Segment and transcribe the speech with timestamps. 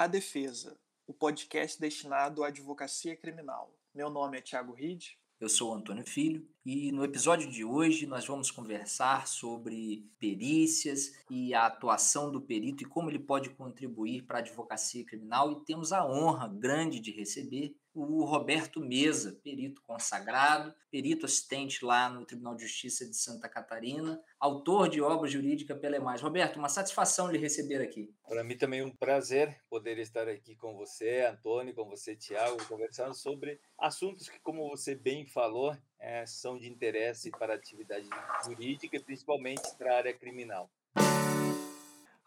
[0.00, 0.78] A Defesa,
[1.08, 3.76] o podcast destinado à advocacia criminal.
[3.92, 5.18] Meu nome é Tiago Ride.
[5.40, 11.52] Eu sou Antônio Filho e no episódio de hoje nós vamos conversar sobre perícias e
[11.52, 15.50] a atuação do perito e como ele pode contribuir para a advocacia criminal.
[15.50, 22.08] E temos a honra grande de receber o Roberto Mesa, perito consagrado, perito assistente lá
[22.08, 26.22] no Tribunal de Justiça de Santa Catarina, autor de obra jurídica pela EMAS.
[26.22, 28.14] Roberto, uma satisfação lhe receber aqui.
[28.26, 32.64] Para mim também é um prazer poder estar aqui com você, Antônio, com você, Tiago,
[32.66, 38.08] conversando sobre assuntos que, como você bem falou, é, são de interesse para a atividade
[38.44, 40.70] jurídica principalmente para a área criminal.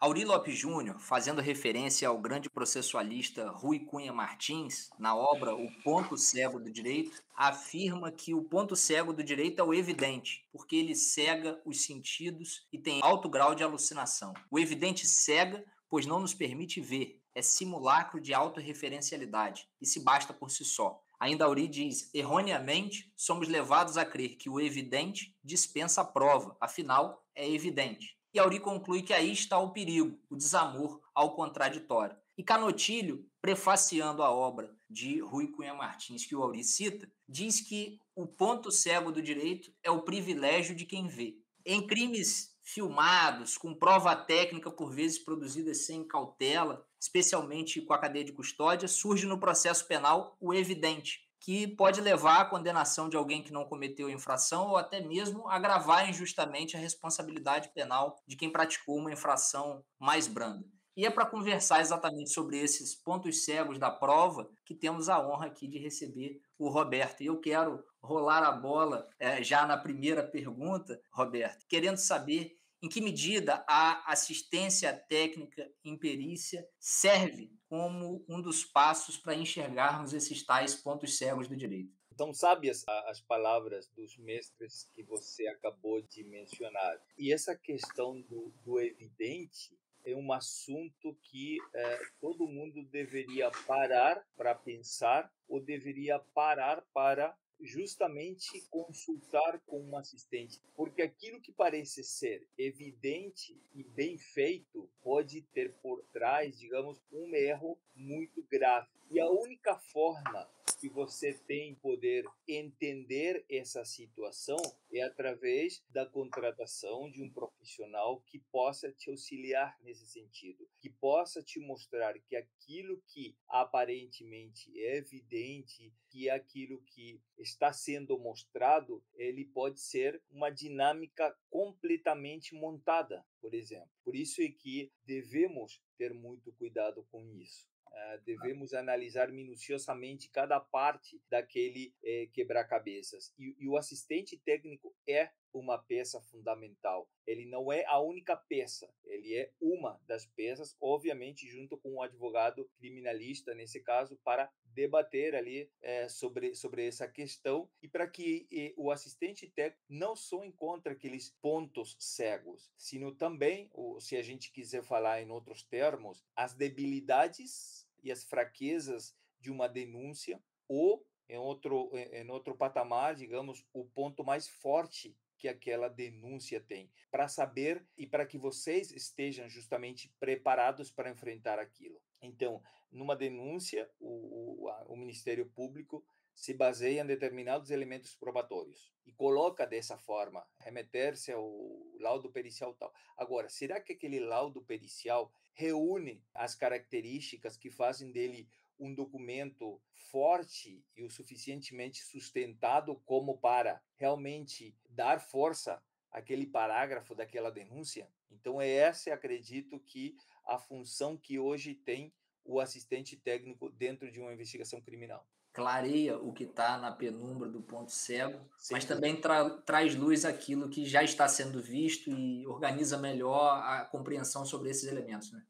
[0.02, 6.16] Auri Lopes Júnior, fazendo referência ao grande processualista Rui Cunha Martins, na obra O Ponto
[6.16, 10.96] Cego do Direito, afirma que o ponto cego do direito é o evidente, porque ele
[10.96, 14.34] cega os sentidos e tem alto grau de alucinação.
[14.50, 20.32] O evidente cega, pois não nos permite ver, é simulacro de autorreferencialidade e se basta
[20.32, 21.00] por si só.
[21.20, 27.24] Ainda Auri diz: erroneamente, somos levados a crer que o evidente dispensa a prova, afinal,
[27.36, 28.20] é evidente.
[28.34, 32.16] E Auri conclui que aí está o perigo, o desamor ao contraditório.
[32.36, 37.98] E Canotilho, prefaciando a obra de Rui Cunha Martins, que o Auri cita, diz que
[38.16, 41.36] o ponto cego do direito é o privilégio de quem vê.
[41.64, 48.24] Em crimes filmados, com prova técnica por vezes produzida sem cautela, especialmente com a cadeia
[48.24, 53.42] de custódia, surge no processo penal o evidente, que pode levar à condenação de alguém
[53.42, 58.96] que não cometeu infração ou até mesmo agravar injustamente a responsabilidade penal de quem praticou
[58.96, 60.64] uma infração mais branda.
[60.96, 65.46] E é para conversar exatamente sobre esses pontos cegos da prova que temos a honra
[65.46, 67.22] aqui de receber o Roberto.
[67.22, 72.88] E eu quero rolar a bola é, já na primeira pergunta, Roberto, querendo saber em
[72.88, 80.44] que medida a assistência técnica em perícia serve como um dos passos para enxergarmos esses
[80.44, 81.90] tais pontos cegos do direito?
[82.12, 87.00] Então, sabe as, as palavras dos mestres que você acabou de mencionar.
[87.16, 89.74] E essa questão do, do evidente
[90.04, 97.34] é um assunto que é, todo mundo deveria parar para pensar ou deveria parar para
[97.62, 105.42] justamente consultar com um assistente, porque aquilo que parece ser evidente e bem feito pode
[105.54, 108.88] ter por trás, digamos, um erro muito grave.
[109.10, 110.48] E a única forma
[110.82, 114.56] que você tem poder entender essa situação
[114.92, 121.40] é através da contratação de um profissional que possa te auxiliar nesse sentido, que possa
[121.40, 129.44] te mostrar que aquilo que aparentemente é evidente, que aquilo que está sendo mostrado, ele
[129.44, 133.88] pode ser uma dinâmica completamente montada, por exemplo.
[134.02, 137.71] Por isso é que devemos ter muito cuidado com isso.
[137.92, 143.34] Uh, devemos analisar minuciosamente cada parte daquele eh, quebra-cabeças.
[143.38, 145.30] E, e, o assistente técnico é
[145.60, 147.08] uma peça fundamental.
[147.26, 152.02] Ele não é a única peça, ele é uma das peças, obviamente, junto com o
[152.02, 158.48] advogado criminalista, nesse caso, para debater ali eh, sobre, sobre essa questão e para que
[158.50, 164.22] eh, o assistente técnico não só encontre aqueles pontos cegos, sino também, ou, se a
[164.22, 171.06] gente quiser falar em outros termos, as debilidades e as fraquezas de uma denúncia, ou
[171.28, 177.26] em outro, em outro patamar, digamos, o ponto mais forte que aquela denúncia tem, para
[177.26, 182.00] saber e para que vocês estejam justamente preparados para enfrentar aquilo.
[182.22, 189.10] Então, numa denúncia, o, o, o Ministério Público se baseia em determinados elementos probatórios e
[189.10, 191.52] coloca dessa forma, remeter-se ao
[191.98, 192.94] laudo pericial tal.
[193.16, 200.84] Agora, será que aquele laudo pericial reúne as características que fazem dele um documento forte
[200.96, 208.08] e o suficientemente sustentado como para realmente dar força àquele parágrafo daquela denúncia?
[208.30, 212.12] Então, é essa, acredito, que a função que hoje tem
[212.44, 217.60] o assistente técnico dentro de uma investigação criminal clareia o que está na penumbra do
[217.60, 218.74] ponto cego, Sim.
[218.74, 223.84] mas também tra traz luz aquilo que já está sendo visto e organiza melhor a
[223.84, 225.30] compreensão sobre esses elementos.
[225.32, 225.42] Né?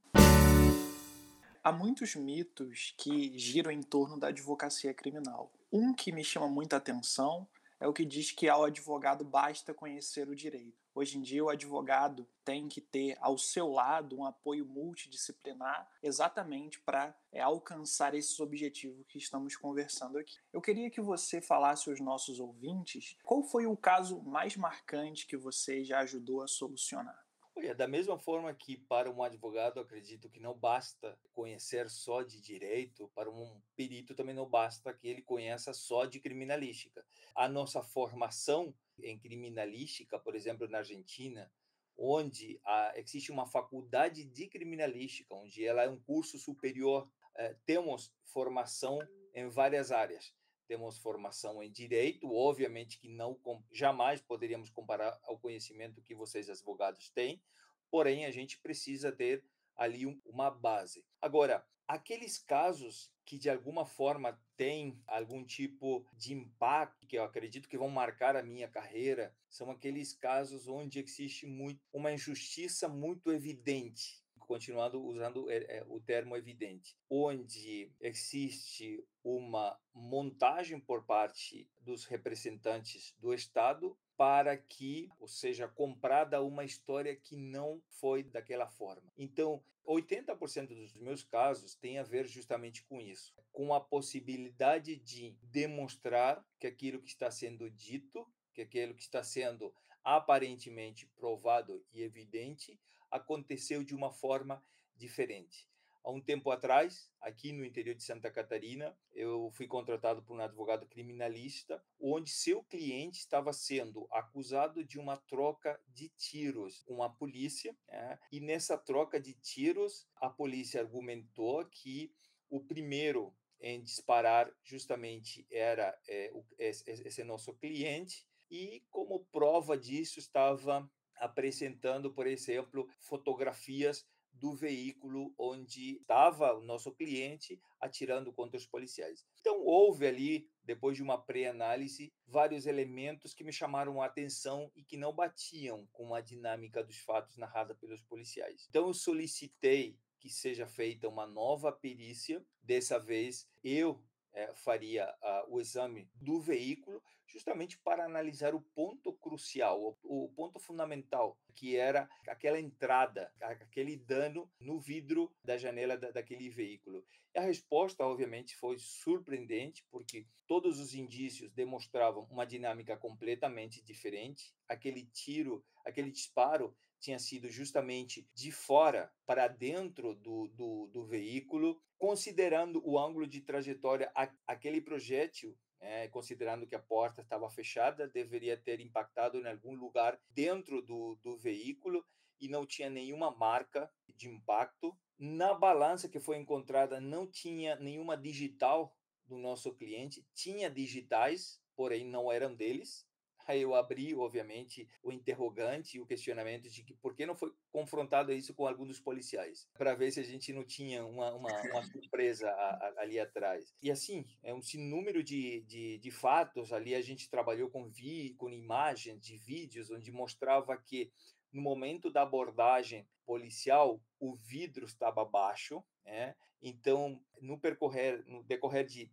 [1.64, 5.52] Há muitos mitos que giram em torno da advocacia criminal.
[5.72, 7.46] Um que me chama muita atenção
[7.78, 10.76] é o que diz que ao advogado basta conhecer o direito.
[10.92, 16.80] Hoje em dia, o advogado tem que ter ao seu lado um apoio multidisciplinar exatamente
[16.80, 20.38] para é, alcançar esses objetivos que estamos conversando aqui.
[20.52, 25.36] Eu queria que você falasse aos nossos ouvintes qual foi o caso mais marcante que
[25.36, 27.24] você já ajudou a solucionar.
[27.54, 32.40] Olha, da mesma forma que para um advogado, acredito que não basta conhecer só de
[32.40, 37.04] direito, para um perito também não basta que ele conheça só de criminalística.
[37.34, 41.52] A nossa formação em criminalística, por exemplo, na Argentina,
[41.96, 42.58] onde
[42.94, 47.06] existe uma faculdade de criminalística, onde ela é um curso superior,
[47.36, 48.98] eh, temos formação
[49.34, 50.34] em várias áreas
[50.72, 53.38] temos formação em direito, obviamente que não
[53.70, 57.42] jamais poderíamos comparar ao conhecimento que vocês advogados têm,
[57.90, 59.44] porém a gente precisa ter
[59.76, 61.04] ali uma base.
[61.20, 67.68] Agora, aqueles casos que de alguma forma têm algum tipo de impacto, que eu acredito
[67.68, 73.30] que vão marcar a minha carreira, são aqueles casos onde existe muito, uma injustiça muito
[73.30, 74.21] evidente
[74.52, 83.14] continuando usando é, é, o termo evidente, onde existe uma montagem por parte dos representantes
[83.18, 89.10] do Estado para que, ou seja, comprada uma história que não foi daquela forma.
[89.16, 95.34] Então, 80% dos meus casos tem a ver justamente com isso, com a possibilidade de
[95.44, 102.02] demonstrar que aquilo que está sendo dito, que aquilo que está sendo aparentemente provado e
[102.02, 102.78] evidente,
[103.12, 104.64] aconteceu de uma forma
[104.96, 105.70] diferente.
[106.04, 110.40] Há um tempo atrás, aqui no interior de Santa Catarina, eu fui contratado por um
[110.40, 117.08] advogado criminalista, onde seu cliente estava sendo acusado de uma troca de tiros com a
[117.08, 117.76] polícia.
[117.86, 118.18] Né?
[118.32, 122.12] E nessa troca de tiros, a polícia argumentou que
[122.50, 129.78] o primeiro em disparar justamente era é, o, esse, esse nosso cliente, e como prova
[129.78, 130.90] disso estava
[131.22, 139.24] apresentando, por exemplo, fotografias do veículo onde estava o nosso cliente atirando contra os policiais.
[139.40, 144.82] Então, houve ali, depois de uma pré-análise, vários elementos que me chamaram a atenção e
[144.82, 148.66] que não batiam com a dinâmica dos fatos narrada pelos policiais.
[148.68, 152.44] Então, eu solicitei que seja feita uma nova perícia.
[152.62, 154.00] Dessa vez, eu
[154.32, 160.28] é, faria uh, o exame do veículo, justamente para analisar o ponto crucial, o, o,
[160.30, 167.04] ponto fundamental, que era aquela entrada, aquele dano no vidro da janela da, daquele veículo.
[167.34, 174.54] E a resposta, obviamente, foi surpreendente, porque todos os indícios demonstravam uma dinâmica completamente diferente.
[174.68, 181.82] Aquele tiro, aquele disparo tinha sido justamente de fora para dentro do, do, do veículo,
[182.02, 184.10] considerando o ângulo de trajetória,
[184.44, 190.20] aquele projétil é, considerando que a porta estava fechada, deveria ter impactado em algum lugar
[190.28, 192.04] dentro do, do veículo
[192.40, 194.98] e não tinha nenhuma marca de impacto.
[195.16, 198.92] Na balança que foi encontrada, não tinha nenhuma digital
[199.24, 203.06] do nosso cliente, tinha digitais, porém não eram deles.
[203.46, 207.52] Aí eu abri, obviamente, o interrogante e o questionamento de que por que não foi
[207.70, 211.50] confrontado isso com algum dos policiais, para ver se a gente não tinha uma, uma,
[211.70, 213.74] uma surpresa a, a, ali atrás.
[213.82, 216.72] E assim, é um sinúmero de, de, de, fatos.
[216.72, 221.10] Ali a gente trabalhou com, vi, com imagens de vídeos onde mostrava que
[221.52, 226.34] no momento da abordagem policial, o vidro estava baixo, né?
[226.62, 229.10] Então, no percorrer, no decorrer de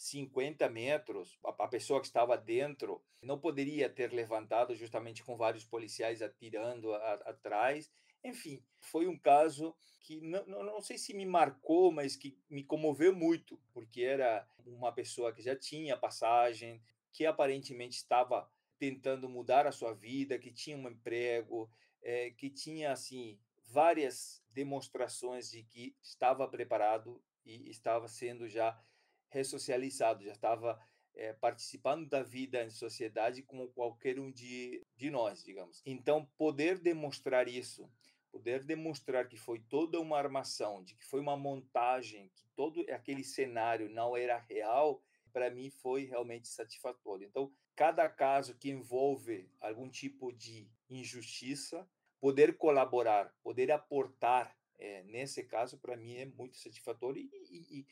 [0.00, 6.22] 50 metros, a pessoa que estava dentro não poderia ter levantado, justamente com vários policiais
[6.22, 7.92] atirando atrás.
[8.24, 12.64] Enfim, foi um caso que não, não, não sei se me marcou, mas que me
[12.64, 16.80] comoveu muito, porque era uma pessoa que já tinha passagem,
[17.12, 22.90] que aparentemente estava tentando mudar a sua vida, que tinha um emprego, é, que tinha
[22.90, 28.82] assim várias demonstrações de que estava preparado e estava sendo já
[29.30, 30.80] ressocializado, já estava
[31.14, 35.82] é, participando da vida em sociedade como qualquer um de, de nós, digamos.
[35.84, 37.90] Então, poder demonstrar isso,
[38.30, 43.24] poder demonstrar que foi toda uma armação, de que foi uma montagem, que todo aquele
[43.24, 47.26] cenário não era real, para mim foi realmente satisfatório.
[47.26, 51.88] Então, cada caso que envolve algum tipo de injustiça,
[52.20, 57.86] poder colaborar, poder aportar, é, nesse caso, para mim é muito satisfatório e, e, e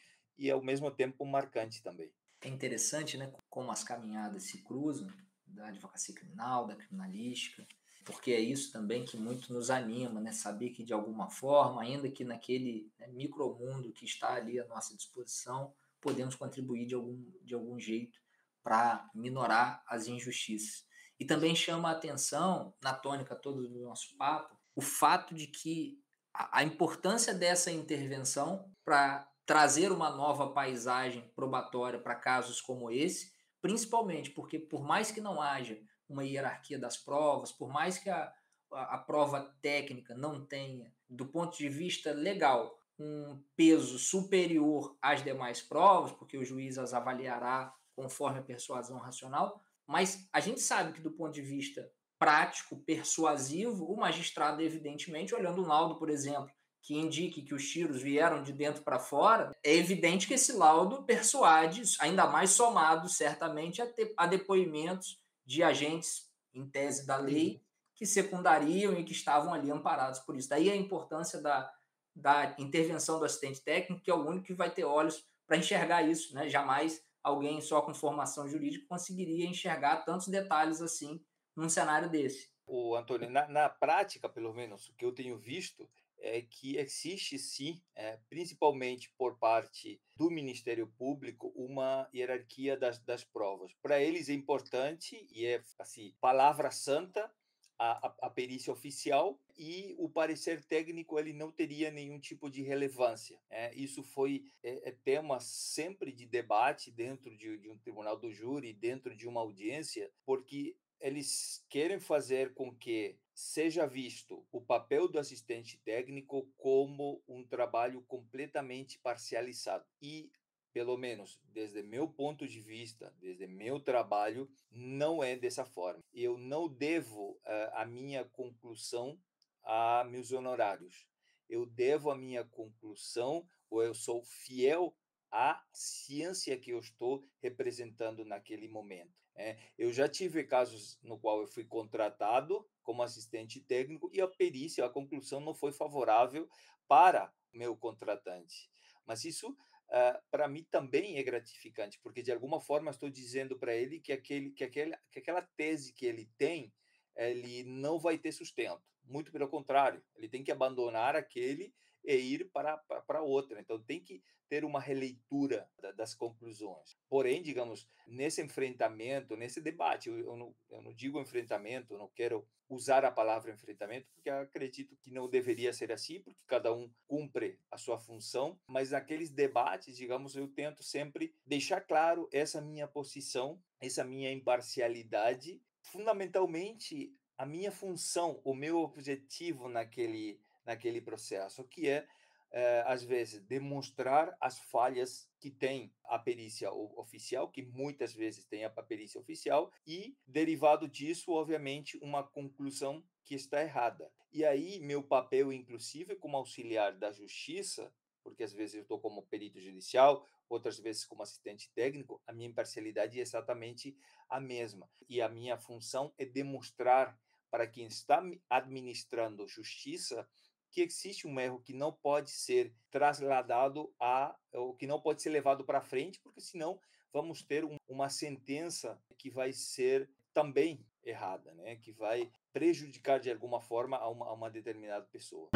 [0.50, 2.12] ao mesmo tempo marcante também.
[2.40, 5.08] É interessante, né, como as caminhadas se cruzam
[5.46, 7.66] da advocacia criminal, da criminalística,
[8.04, 12.08] porque é isso também que muito nos anima, né, saber que de alguma forma, ainda
[12.08, 17.54] que naquele né, micromundo que está ali à nossa disposição, podemos contribuir de algum, de
[17.54, 18.18] algum jeito
[18.62, 20.86] para minorar as injustiças.
[21.18, 26.00] E também chama a atenção, na tônica toda do nosso papo, o fato de que
[26.32, 34.30] a importância dessa intervenção para trazer uma nova paisagem probatória para casos como esse, principalmente
[34.30, 38.30] porque, por mais que não haja uma hierarquia das provas, por mais que a,
[38.70, 45.24] a, a prova técnica não tenha, do ponto de vista legal, um peso superior às
[45.24, 50.92] demais provas, porque o juiz as avaliará conforme a persuasão racional, mas a gente sabe
[50.92, 56.50] que do ponto de vista prático, persuasivo, o magistrado, evidentemente, olhando o laudo, por exemplo,
[56.88, 61.02] que indique que os tiros vieram de dentro para fora, é evidente que esse laudo
[61.02, 67.62] persuade, ainda mais somado, certamente, a, te, a depoimentos de agentes, em tese da lei,
[67.94, 70.48] que secundariam e que estavam ali amparados por isso.
[70.48, 71.70] Daí a importância da,
[72.16, 76.00] da intervenção do assistente técnico, que é o único que vai ter olhos para enxergar
[76.08, 76.34] isso.
[76.34, 76.48] Né?
[76.48, 81.22] Jamais alguém só com formação jurídica conseguiria enxergar tantos detalhes assim
[81.54, 82.48] num cenário desse.
[82.66, 85.86] O Antônio, na, na prática, pelo menos, o que eu tenho visto
[86.20, 93.24] é que existe sim, é, principalmente por parte do Ministério Público, uma hierarquia das, das
[93.24, 93.72] provas.
[93.82, 97.30] Para eles é importante e é assim palavra santa
[97.78, 103.38] a, a, perícia oficial e o parecer técnico ele não teria nenhum tipo de relevância.
[103.48, 108.32] É, isso foi é, é tema sempre de debate dentro de, de um tribunal do
[108.32, 115.08] júri, dentro de uma audiência, porque eles querem fazer com que seja visto o papel
[115.08, 119.86] do assistente técnico como um trabalho completamente parcializado.
[120.02, 120.30] E,
[120.72, 126.02] pelo menos desde meu ponto de vista, desde meu trabalho, não é dessa forma.
[126.12, 129.18] Eu não devo uh, a minha conclusão
[129.62, 131.06] a meus honorários.
[131.48, 134.94] Eu devo a minha conclusão, ou eu sou fiel
[135.30, 139.27] à ciência que eu estou representando naquele momento.
[139.40, 144.26] É, eu já tive casos no qual eu fui contratado como assistente técnico e a
[144.26, 146.48] perícia, a conclusão não foi favorável
[146.88, 148.68] para meu contratante.
[149.06, 153.74] Mas isso, uh, para mim, também é gratificante, porque de alguma forma estou dizendo para
[153.76, 156.72] ele que, aquele, que, aquele, que aquela tese que ele tem,
[157.14, 158.82] ele não vai ter sustento.
[159.04, 161.72] Muito pelo contrário, ele tem que abandonar aquele
[162.16, 163.60] e ir para, para, outra.
[163.60, 166.96] Então, tem que ter uma releitura das conclusões.
[167.08, 172.08] Porém, digamos, nesse enfrentamento, nesse debate, eu, eu, não, eu não digo enfrentamento, eu não
[172.08, 176.90] quero usar a palavra enfrentamento, porque acredito que não deveria ser assim, porque cada um
[177.06, 182.86] cumpre a sua função, mas naqueles debates, digamos, eu tento sempre deixar claro essa minha
[182.86, 191.88] posição, essa minha imparcialidade, fundamentalmente a minha função, o meu objetivo naquele naquele processo, que
[191.88, 192.06] é
[192.50, 198.64] é, às vezes, demonstrar as falhas que tem a perícia oficial, que muitas vezes tem
[198.64, 204.10] a perícia oficial, e, derivado disso, obviamente, uma conclusão que está errada.
[204.32, 209.26] E aí, meu papel, inclusive, como auxiliar da justiça, porque às vezes eu estou como
[209.26, 213.96] perito judicial, outras vezes como assistente técnico, a minha imparcialidade é exatamente
[214.28, 214.90] a mesma.
[215.08, 217.18] E a minha função é demonstrar
[217.50, 220.28] para quem está administrando justiça
[220.70, 225.30] que existe um erro que não pode ser trasladado a, ou que não pode ser
[225.30, 226.80] levado para frente, porque senão
[227.12, 231.76] vamos ter um, uma sentença que vai ser também errada, né?
[231.76, 235.48] que vai prejudicar de alguma forma a uma, a uma determinada pessoa.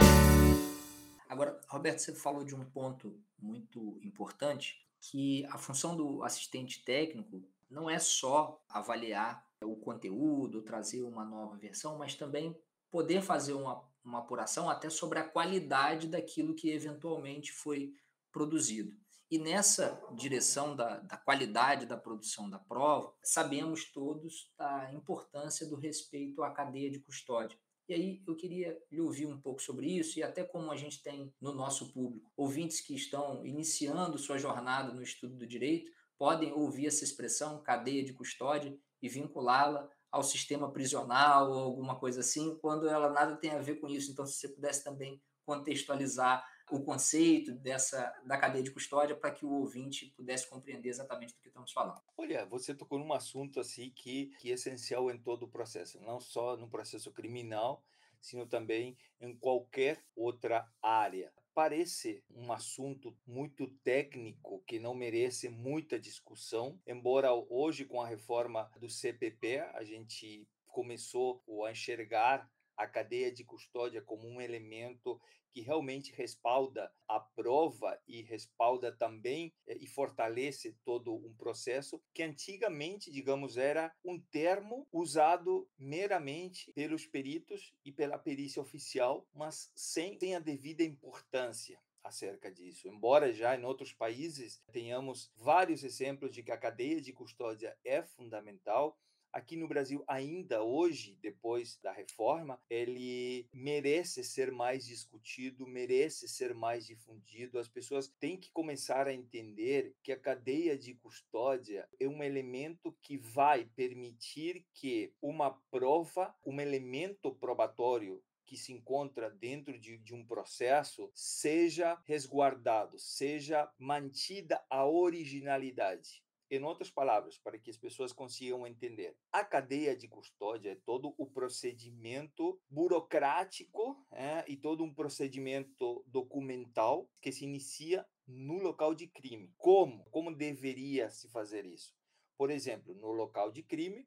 [1.28, 7.42] Agora, Roberto, você falou de um ponto muito importante, que a função do assistente técnico
[7.70, 12.56] não é só avaliar o conteúdo, trazer uma nova versão, mas também
[12.90, 17.94] poder fazer uma uma apuração até sobre a qualidade daquilo que eventualmente foi
[18.30, 18.96] produzido.
[19.30, 25.74] E nessa direção da, da, qualidade da produção da prova, sabemos todos da importância do
[25.74, 27.58] respeito à cadeia de custódia.
[27.88, 31.02] E aí eu queria lhe ouvir um pouco sobre isso e até como a gente
[31.02, 36.52] tem no nosso público ouvintes que estão iniciando sua jornada no estudo do direito, podem
[36.52, 42.54] ouvir essa expressão cadeia de custódia e vinculá-la ao sistema prisional ou alguma coisa assim,
[42.60, 44.12] quando ela nada tem a ver com isso.
[44.12, 49.44] Então, se você pudesse também contextualizar o conceito dessa da cadeia de custódia para que
[49.44, 52.00] o ouvinte pudesse compreender exatamente do que estamos falando.
[52.16, 56.20] Olha, você tocou num assunto assim que, que é essencial em todo o processo, não
[56.20, 57.82] só no processo criminal,
[58.20, 65.98] sino também em qualquer outra área parece um assunto muito técnico que não merece muita
[65.98, 73.30] discussão, embora hoje com a reforma do CPP a gente começou a enxergar a cadeia
[73.32, 75.20] de custódia como um elemento
[75.52, 82.22] que realmente respalda a prova e respalda também eh, e fortalece todo um processo que
[82.22, 90.18] antigamente, digamos, era um termo usado meramente pelos peritos e pela perícia oficial, mas sem,
[90.34, 92.88] a devida importância acerca disso.
[92.88, 98.02] Embora já em outros países tenhamos vários exemplos de que a cadeia de custódia é
[98.02, 98.98] fundamental,
[99.32, 106.54] aqui no Brasil ainda hoje, depois da reforma, ele merece ser mais discutido, merece ser
[106.54, 107.58] mais difundido.
[107.58, 112.96] As pessoas têm que começar a entender que a cadeia de custódia é um elemento
[113.02, 120.14] que vai permitir que uma prova, um elemento probatório que se encontra dentro de, de,
[120.14, 126.22] um processo seja resguardado, seja mantida a originalidade.
[126.52, 131.14] Em outras palavras, para que as pessoas consigam entender, a cadeia de custódia é todo
[131.16, 139.06] o procedimento burocrático é, e todo um procedimento documental que se inicia no local de
[139.06, 139.50] crime.
[139.56, 140.04] Como?
[140.10, 141.96] Como deveria se fazer isso?
[142.36, 144.06] Por exemplo, no local de crime,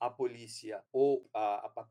[0.00, 1.86] a polícia ou a, a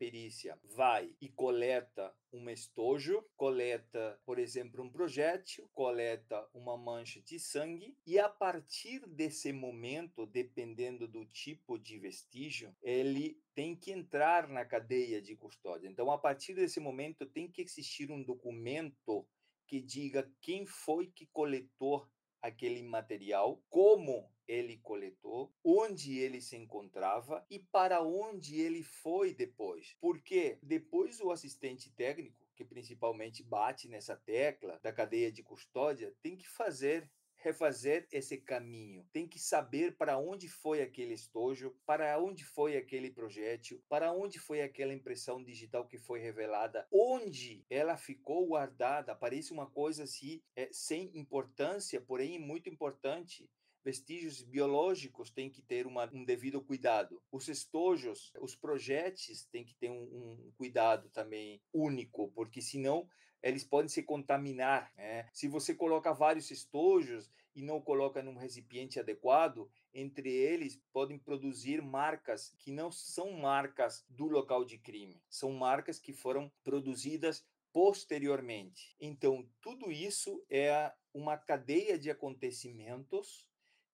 [0.75, 7.95] vai e coleta um estojo, coleta, por exemplo, um projétil, coleta uma mancha de sangue
[8.05, 14.65] e a partir desse momento, dependendo do tipo de vestígio, ele tem que entrar na
[14.65, 15.87] cadeia de custódia.
[15.87, 19.27] Então, a partir desse momento, tem que existir um documento
[19.67, 22.09] que diga quem foi que coletou
[22.41, 29.95] aquele material, como ele coletou, onde ele se encontrava e para onde ele foi depois.
[30.01, 36.35] Porque depois o assistente técnico, que principalmente bate nessa tecla da cadeia de custódia, tem
[36.35, 37.07] que fazer
[37.41, 39.07] refazer esse caminho.
[39.13, 44.37] Tem que saber para onde foi aquele estojo, para onde foi aquele projétil, para onde
[44.37, 49.15] foi aquela impressão digital que foi revelada, onde ela ficou guardada.
[49.15, 53.49] Parece uma coisa assim, é, sem importância, porém muito importante
[53.83, 57.21] vestígios biológicos têm que ter uma, um devido cuidado.
[57.31, 63.07] Os estojos, os projéteis têm que ter um, um cuidado também único, porque senão
[63.41, 64.91] eles podem se contaminar.
[64.95, 65.27] Né?
[65.33, 71.81] Se você coloca vários estojos e não coloca num recipiente adequado, entre eles podem produzir
[71.81, 78.95] marcas que não são marcas do local de crime, são marcas que foram produzidas posteriormente.
[78.99, 83.48] Então, tudo isso é uma cadeia de acontecimentos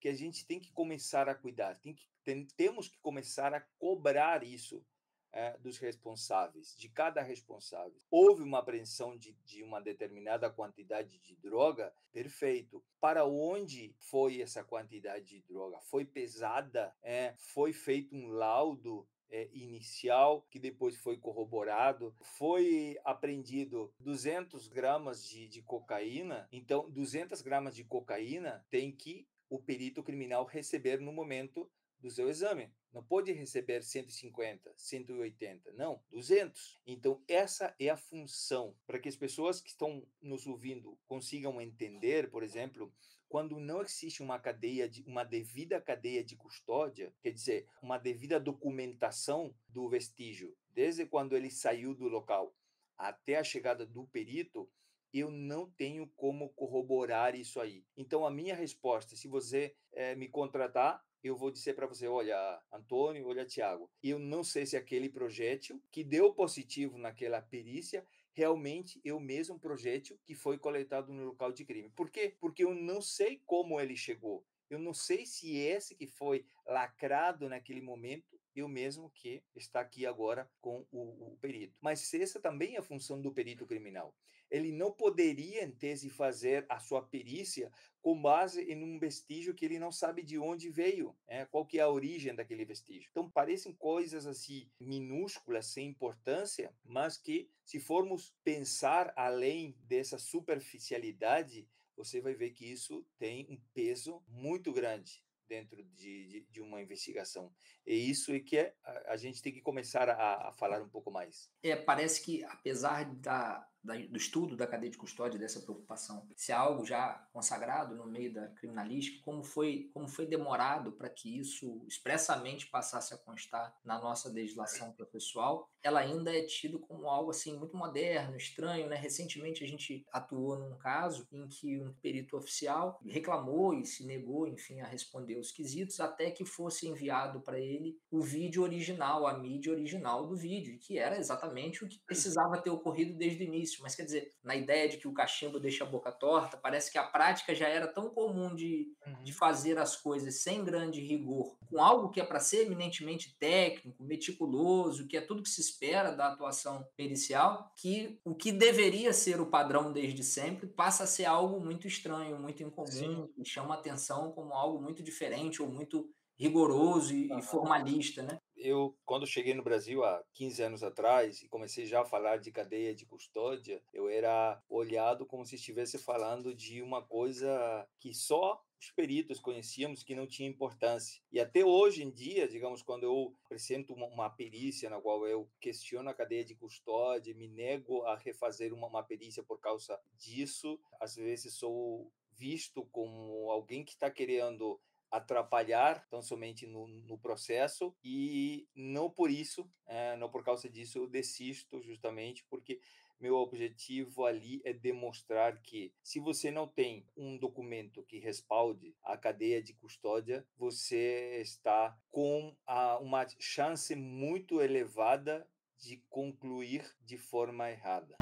[0.06, 3.62] que a gente tem que começar a cuidar, tem que, tem, temos que começar a
[3.80, 4.86] cobrar isso
[5.34, 7.98] é, dos responsáveis, de cada responsável.
[8.12, 12.86] Houve uma apreensão de, de uma determinada quantidade de droga, perfeito.
[13.02, 15.82] Para onde foi essa quantidade de droga?
[15.82, 16.96] Foi pesada?
[17.02, 22.16] É, foi feito um laudo é, inicial, que depois foi corroborado.
[22.22, 26.48] Foi apreendido 200 gramas de, de cocaína.
[26.52, 32.30] Então, 200 gramas de cocaína tem que o perito criminal receber no momento do seu
[32.30, 32.72] exame.
[32.94, 36.80] Não pode receber 150, 180, não, 200.
[36.86, 42.30] Então, essa é a função para que as pessoas que estão nos ouvindo consigam entender,
[42.30, 42.94] por exemplo,
[43.28, 48.40] quando não existe uma cadeia de uma devida cadeia de custódia, quer dizer, uma devida
[48.40, 52.56] documentação do vestígio, desde quando ele saiu do local
[52.98, 54.70] até a chegada do perito,
[55.18, 57.86] eu não tenho como corroborar isso aí.
[57.96, 62.62] Então, a minha resposta, se você é, me contratar, eu vou dizer para você, olha,
[62.72, 69.00] Antônio, olha, Tiago, eu não sei se aquele projétil que deu positivo naquela perícia realmente
[69.06, 71.90] é o mesmo projétil que foi coletado no local de crime.
[71.96, 72.36] Por quê?
[72.40, 74.46] Porque eu não sei como ele chegou.
[74.70, 79.80] Eu não sei se esse que foi lacrado naquele momento é o mesmo que está
[79.80, 81.76] aqui agora com o, o perito.
[81.82, 84.14] Mas essa também é a função do perito criminal
[84.50, 89.66] ele não poderia, em tese, fazer a sua perícia com base em um vestígio que
[89.66, 91.46] ele não sabe de onde veio, né?
[91.46, 93.10] qual que é a origem daquele vestígio.
[93.10, 101.68] Então, parecem coisas assim minúsculas, sem importância, mas que, se formos pensar além dessa superficialidade,
[101.96, 106.82] você vai ver que isso tem um peso muito grande dentro de, de, de, uma
[106.82, 107.54] investigação.
[107.86, 110.90] E isso é que é, a, a gente tem que começar a, a, falar um
[110.90, 111.52] pouco mais.
[111.64, 116.56] É, parece que apesar da, do estudo da cadeia de custódia dessa preocupação se é
[116.56, 121.84] algo já consagrado no meio da criminalística, como foi, como foi demorado para que isso
[121.88, 127.58] expressamente passasse a constar na nossa legislação processual, ela ainda é tido como algo assim
[127.58, 128.96] muito moderno, estranho, né?
[128.96, 134.48] Recentemente a gente atuou num caso em que um perito oficial reclamou e se negou,
[134.48, 139.38] enfim, a responder os quesitos até que fosse enviado para ele o vídeo original, a
[139.38, 143.75] mídia original do vídeo, que era exatamente o que precisava ter ocorrido desde o início
[143.82, 146.98] mas quer dizer, na ideia de que o cachimbo deixa a boca torta, parece que
[146.98, 149.24] a prática já era tão comum de, uhum.
[149.24, 154.04] de fazer as coisas sem grande rigor, com algo que é para ser eminentemente técnico,
[154.04, 159.40] meticuloso, que é tudo que se espera da atuação pericial, que o que deveria ser
[159.40, 164.32] o padrão desde sempre passa a ser algo muito estranho, muito incomum, e chama atenção
[164.32, 167.40] como algo muito diferente ou muito rigoroso e, uhum.
[167.40, 168.40] e formalista, né?
[168.66, 172.52] Eu, quando cheguei no Brasil há 15 anos atrás e comecei já a falar de
[172.52, 178.62] cadeia de custódia, eu era olhado como se estivesse falando de uma coisa que só
[178.80, 181.22] os peritos conhecíamos que não tinha importância.
[181.32, 185.50] E até hoje em dia, digamos, quando eu apresento uma, uma perícia na qual eu
[185.60, 190.80] questiono a cadeia de custódia, me nego a refazer uma, uma perícia por causa disso,
[191.00, 194.80] às vezes sou visto como alguém que está querendo
[195.12, 200.98] atrapalhar tão somente no, no, processo e não por isso, é, não por causa disso
[200.98, 202.80] eu desisto justamente porque
[203.20, 209.18] meu objetivo ali é demonstrar que se você não tem um documento que respalde a
[209.18, 217.70] cadeia de custódia, você está com a, uma chance muito elevada de concluir de forma
[217.70, 218.16] errada.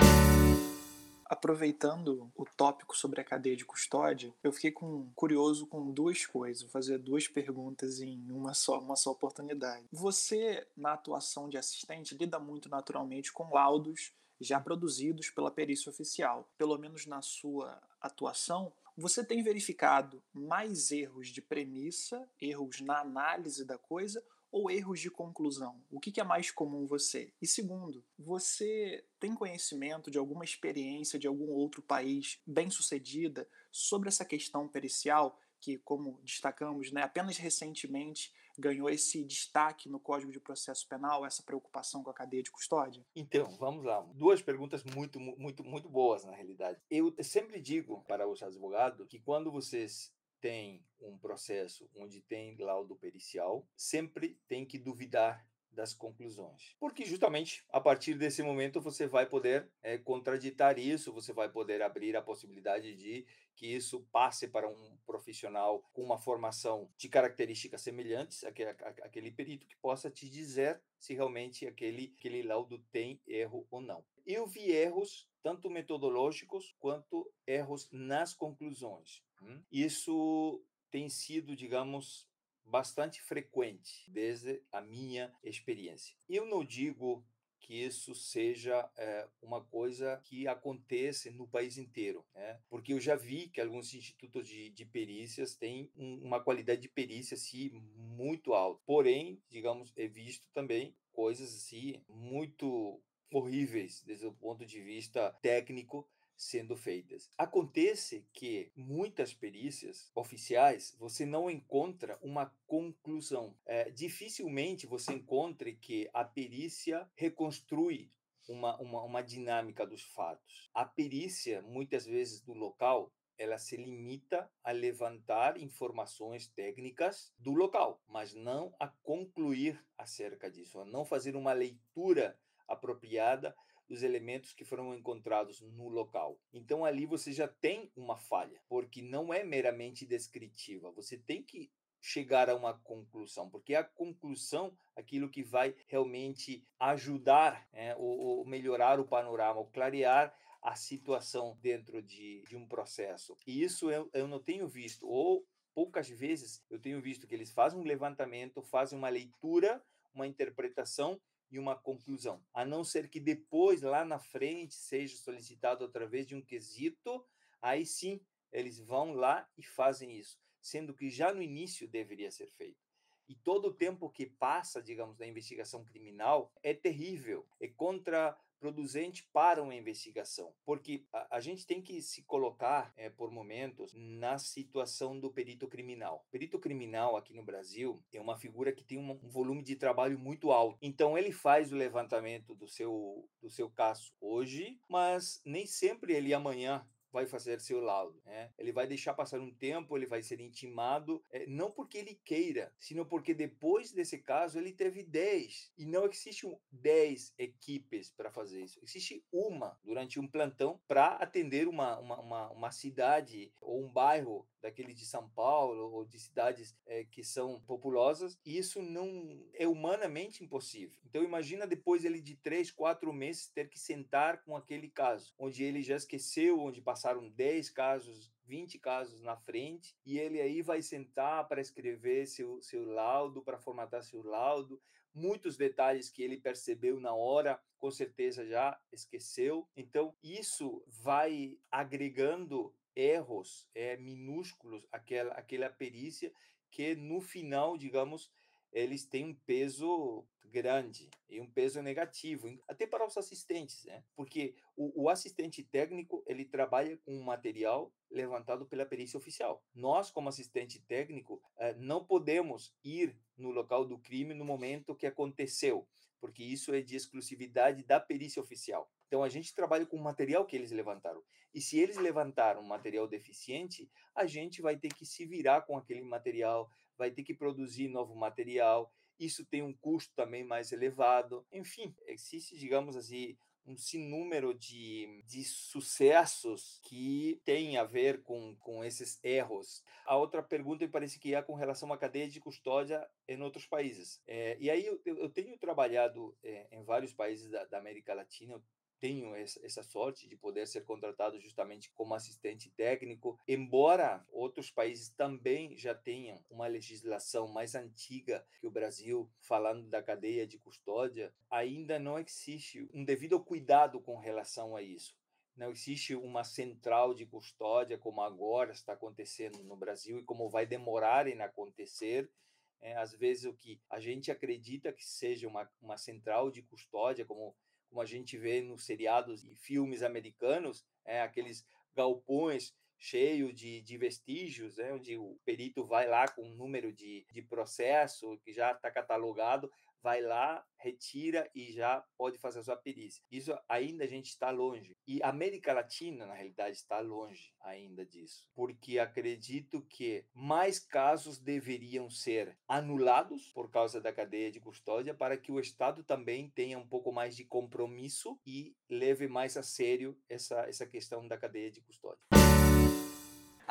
[1.33, 6.61] Aproveitando o tópico sobre a cadeia de custódia, eu fiquei com, curioso com duas coisas.
[6.61, 9.87] Vou fazer duas perguntas em uma só, uma só oportunidade.
[9.91, 16.47] Você, na atuação de assistente, lida muito naturalmente com laudos já produzidos pela perícia oficial.
[16.55, 23.65] Pelo menos na sua atuação, você tem verificado mais erros de premissa, erros na análise
[23.65, 25.83] da coisa, ou erros de conclusão?
[25.89, 27.33] O que, é mais comum você?
[27.41, 34.09] E segundo, você tem conhecimento de alguma experiência de algum outro país bem sucedida sobre
[34.09, 35.39] essa questão pericial?
[35.59, 41.41] Que, como destacamos, né, apenas recentemente ganhou esse destaque no Código de Processo Penal, essa
[41.41, 43.03] preocupação com a cadeia de custódia?
[43.15, 44.01] Então, vamos lá.
[44.13, 46.79] Duas perguntas muito, muito, muito boas, na realidade.
[46.91, 50.12] Eu sempre digo para os advogados que quando vocês
[50.43, 56.75] tem um processo onde tem laudo pericial, sempre tem que duvidar das conclusões.
[56.77, 61.82] Porque justamente a partir desse momento você vai poder é, contraditar isso, você vai poder
[61.82, 63.25] abrir a possibilidade de
[63.56, 69.65] que isso passe para um profissional com uma formação de características semelhantes àquele, àquele perito
[69.65, 74.03] que possa te dizer se realmente aquele, aquele laudo tem erro ou não.
[74.25, 79.23] Eu vi erros tanto metodológicos quanto erros nas conclusões.
[79.43, 79.62] Hum?
[79.71, 82.27] Isso tem sido, digamos,
[82.65, 86.15] bastante frequente desde a minha experiência.
[86.29, 87.25] Eu não digo
[87.63, 92.60] que isso seja é, uma coisa que acontece no país inteiro, né?
[92.69, 96.89] porque eu já vi que alguns institutos de, de perícias têm um, uma qualidade de
[96.89, 98.82] perícia assim, muito alta.
[98.86, 103.01] Porém, digamos, é visto também coisas assim muito
[103.32, 107.29] horríveis desde o ponto de vista técnico sendo feitas.
[107.37, 113.55] Acontece que muitas perícias oficiais você não encontra uma conclusão.
[113.65, 118.11] É, dificilmente você encontre que a perícia reconstrui
[118.47, 120.69] uma, uma, uma dinâmica dos fatos.
[120.73, 128.01] A perícia, muitas vezes do local, ela se limita a levantar informações técnicas do local,
[128.07, 133.55] mas não a concluir acerca disso, a não fazer uma leitura apropriada
[133.93, 136.39] dos elementos que foram encontrados no local.
[136.51, 140.91] Então ali você já tem uma falha, porque não é meramente descritiva.
[140.93, 147.67] Você tem que chegar a uma conclusão, porque a conclusão aquilo que vai realmente ajudar
[147.71, 153.38] é, ou, ou, melhorar o panorama, ou clarear a situação dentro de, de um processo.
[153.45, 157.51] E isso eu, eu não tenho visto, ou poucas vezes eu tenho visto que eles
[157.51, 159.82] fazem um levantamento, fazem uma leitura,
[160.13, 161.21] uma interpretação
[161.53, 166.33] e uma conclusão, a não ser que depois, lá na frente, seja solicitado através de
[166.33, 167.23] um quesito,
[167.61, 168.19] aí sim
[168.51, 172.81] eles vão lá e fazem isso, sendo que já no início deveria ser feito.
[173.29, 179.28] E todo o tempo que passa, digamos, da investigação criminal é terrível, é contra producente
[179.34, 184.38] para uma investigação, porque a, a gente tem que se colocar é, por momentos na
[184.38, 186.23] situação do perito criminal.
[186.26, 189.76] O perito criminal aqui no Brasil é uma figura que tem um, um volume de
[189.76, 190.78] trabalho muito alto.
[190.82, 196.34] Então ele faz o levantamento do seu do seu caso hoje, mas nem sempre ele
[196.34, 198.19] amanhã vai fazer seu laudo.
[198.26, 198.52] Né?
[198.58, 202.73] Ele vai deixar passar um tempo, ele vai ser intimado, é, não porque ele queira,
[202.80, 205.71] sino porque depois desse caso ele teve 10.
[205.78, 208.80] E não existe 10 equipes para fazer isso.
[208.82, 214.47] Existe uma durante um plantão para atender uma, uma, uma, uma cidade ou um bairro
[214.63, 219.67] daquele de São Paulo ou de cidades é, que são populosas, e isso não é
[219.67, 220.97] humanamente impossível.
[221.06, 225.63] Então imagina depois ele de três, quatro meses ter que sentar com aquele caso, onde
[225.63, 230.82] ele já esqueceu, onde passaram 10 casos 20 casos na frente e ele aí vai
[230.82, 234.82] sentar para escrever seu, seu laudo, para formatar seu laudo.
[235.13, 239.67] Muitos detalhes que ele percebeu na hora, com certeza já esqueceu.
[239.76, 246.32] Então, isso vai agregando erros é, minúsculos àquela, àquela perícia
[246.69, 248.32] que no final, digamos,
[248.71, 254.03] eles têm um peso grande e um peso negativo, até para os assistentes, né?
[254.15, 259.63] Porque o, o assistente técnico ele trabalha com um material levantado pela perícia oficial.
[259.73, 265.08] Nós, como assistente técnico, eh, não podemos ir no local do crime no momento que
[265.08, 265.88] aconteceu,
[266.19, 268.91] porque isso é de exclusividade da perícia oficial.
[269.13, 271.21] Então a gente trabalha com o material que eles levantaram.
[271.54, 275.78] E se eles levantaram um material deficiente, a gente vai ter que se virar com
[275.78, 278.91] aquele material, vai ter que produzir novo material.
[279.19, 281.45] Isso tem um custo também mais elevado.
[281.52, 288.84] Enfim, existe, digamos assim, um sinnúmero de, de sucessos que tem a ver com, com
[288.84, 289.84] esses erros.
[290.08, 293.67] A outra pergunta me parece que é com relação à cadeia de custódia em outros
[293.67, 294.19] países.
[294.26, 298.60] É, e aí eu, eu tenho trabalhado é, em vários países da, da América Latina,
[299.03, 305.75] tenho essa sorte de poder ser contratado justamente como assistente técnico, embora outros países também
[305.77, 311.99] já tenham uma legislação mais antiga que o Brasil, falando da cadeia de custódia, ainda
[311.99, 315.17] não existe um devido cuidado com relação a isso.
[315.53, 320.65] Não existe uma central de custódia como agora está acontecendo no Brasil e como vai
[320.65, 322.31] demorar em acontecer.
[322.79, 327.25] É, às vezes o que a gente acredita que seja uma, uma central de custódia,
[327.25, 327.53] como
[327.93, 333.97] como a gente vê nos seriados e filmes americanos, é, aqueles galpões cheios de, de
[333.99, 338.71] vestígios, é, onde o perito vai lá com um número de, de processo que já
[338.71, 339.71] está catalogado,
[340.03, 343.23] vai lá, retira e já pode fazer a sua perícia.
[343.31, 344.97] Isso ainda a gente está longe.
[345.07, 351.39] E a América Latina, na realidade, está longe ainda disso, porque acredito que mais casos
[351.39, 356.77] deveriam ser anulados por causa da cadeia de custódia para que o Estado também tenha
[356.77, 361.71] um pouco mais de compromisso e leve mais a sério essa, essa questão da cadeia
[361.71, 362.42] de custódia.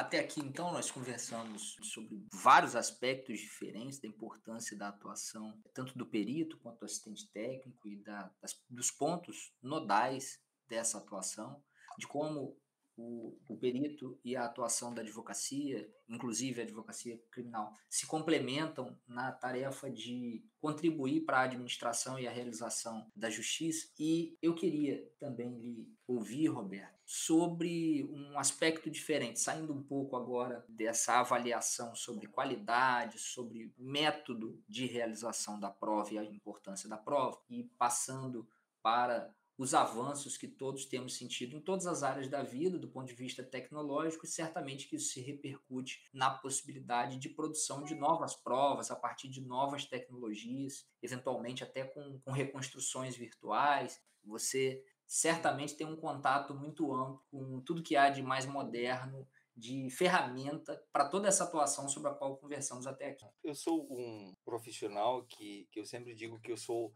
[0.03, 6.05] Até aqui, então, nós conversamos sobre vários aspectos diferentes da importância da atuação, tanto do
[6.05, 11.63] perito quanto do assistente técnico e da, das, dos pontos nodais dessa atuação,
[11.97, 12.59] de como
[12.97, 19.33] o, o, perito e a atuação da advocacia, inclusive a advocacia criminal, se complementam na
[19.33, 23.89] tarefa de contribuir para a administração e a realização da justiça.
[23.99, 30.65] E eu queria também lhe ouvir, Roberto, sobre um aspecto diferente, saindo um pouco agora
[30.69, 37.41] dessa avaliação sobre qualidade, sobre método de realização da prova e a importância da prova,
[37.51, 38.49] e passando
[38.83, 43.07] para os avanços que todos temos sentido em todas as áreas da vida, do ponto
[43.07, 48.35] de vista tecnológico, e certamente que isso se repercute na possibilidade de produção de novas
[48.35, 54.01] provas a partir de novas tecnologias, eventualmente até com, com reconstruções virtuais.
[54.25, 59.91] Você certamente tem um contato muito amplo com tudo que há de mais moderno de
[59.91, 63.27] ferramenta para toda essa atuação sobre a qual conversamos até aqui.
[63.45, 66.93] Eu sou um profissional que, que eu sempre digo que eu sou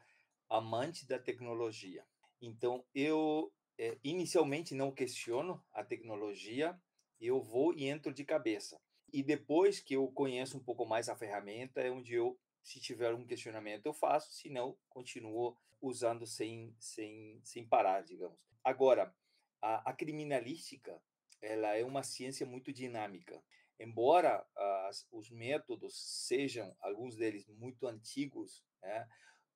[0.48, 2.04] amante da tecnologia.
[2.40, 6.78] Então, eu é, inicialmente não questiono a tecnologia,
[7.20, 8.80] eu vou e entro de cabeça.
[9.12, 13.14] E depois que eu conheço um pouco mais a ferramenta, é onde eu, se tiver
[13.14, 18.38] um questionamento, eu faço, se não, continuo usando sem, sem, sem parar, digamos.
[18.64, 19.14] Agora,
[19.62, 21.00] a, a criminalística,
[21.40, 23.42] ela é uma ciência muito dinâmica.
[23.78, 24.44] Embora
[24.88, 25.94] as, os métodos
[26.26, 29.06] sejam, alguns deles, muito antigos, né,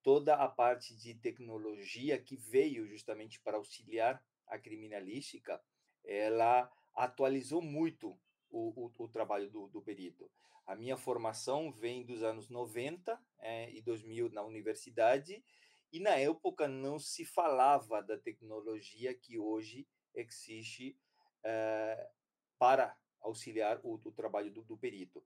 [0.02, 5.62] toda a parte de tecnologia que veio justamente para auxiliar a criminalística,
[6.04, 8.18] ela atualizou muito
[8.50, 10.30] o, o, o trabalho do, do, perito.
[10.66, 15.42] A minha formação vem dos anos 90 é, e 2000 na universidade,
[15.92, 20.96] e na época não se falava da tecnologia que hoje existe
[21.44, 22.10] é,
[22.58, 25.24] para auxiliar o, o trabalho do, do perito.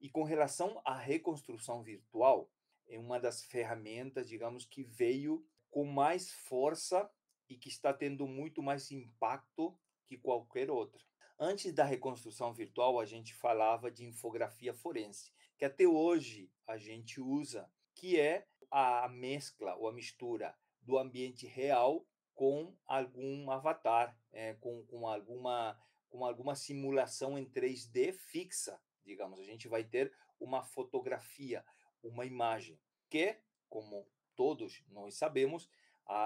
[0.00, 2.50] E com relação à reconstrução virtual,
[2.88, 7.10] é uma das ferramentas, digamos, que veio com mais força
[7.48, 11.02] e que está tendo muito mais impacto que qualquer outra.
[11.38, 17.20] Antes da reconstrução virtual, a gente falava de infografia forense, que até hoje a gente
[17.20, 24.54] usa, que é a mescla ou a mistura do ambiente real com algum avatar, é,
[24.54, 29.38] com, com, alguma, com alguma simulação em 3D fixa, digamos.
[29.38, 31.64] A gente vai ter uma fotografia,
[32.06, 33.38] uma imagem, que,
[33.68, 35.68] como todos nós sabemos,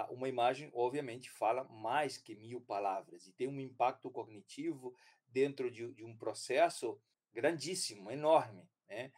[0.09, 4.95] uma imagem, obviamente, fala mais que mil palavras e tem um impacto cognitivo
[5.27, 7.01] dentro de, de um processo
[7.33, 8.69] grandíssimo, enorme.
[8.87, 9.11] Né?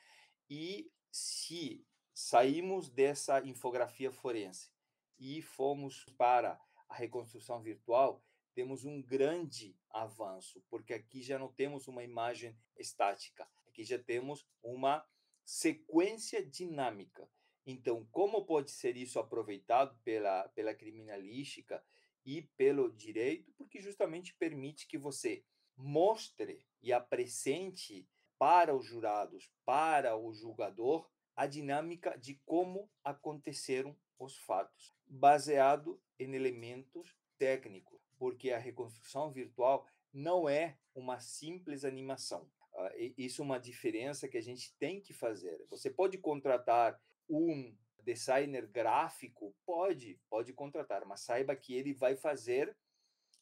[0.50, 4.72] E se saímos dessa infografia forense
[5.20, 8.24] e fomos para a reconstrução virtual,
[8.54, 14.48] temos um grande avanço, porque aqui já não temos uma imagem estática, aqui já temos
[14.62, 15.04] uma
[15.46, 17.30] sequência dinâmica.
[17.66, 21.84] Então, como pode ser isso aproveitado pela, pela criminalística
[22.26, 23.52] e pelo direito?
[23.54, 25.44] Porque justamente permite que você
[25.76, 34.38] mostre e apresente para os jurados, para o julgador, a dinâmica de como aconteceram os
[34.38, 42.50] fatos, baseado em elementos técnicos, porque a reconstrução virtual não é uma simples animação.
[42.74, 45.64] Uh, isso é uma diferença que a gente tem que fazer.
[45.70, 52.76] Você pode contratar um designer gráfico, pode, pode contratar, mas saiba que ele vai fazer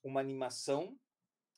[0.03, 0.99] uma animação